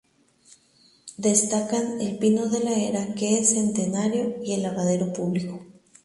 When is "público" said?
5.13-5.63